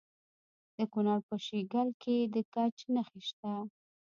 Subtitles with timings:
[0.77, 3.53] د کونړ په شیګل کې د ګچ نښې شته.